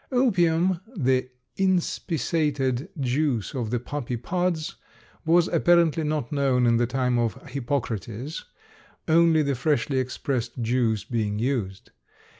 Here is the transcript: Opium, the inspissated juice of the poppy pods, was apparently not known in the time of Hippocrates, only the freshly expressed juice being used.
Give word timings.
Opium, 0.11 0.79
the 0.97 1.29
inspissated 1.57 2.89
juice 2.99 3.53
of 3.53 3.69
the 3.69 3.79
poppy 3.79 4.17
pods, 4.17 4.77
was 5.25 5.47
apparently 5.47 6.03
not 6.03 6.31
known 6.31 6.65
in 6.65 6.77
the 6.77 6.87
time 6.87 7.19
of 7.19 7.35
Hippocrates, 7.47 8.43
only 9.07 9.43
the 9.43 9.53
freshly 9.53 9.99
expressed 9.99 10.59
juice 10.59 11.03
being 11.03 11.37
used. 11.37 11.91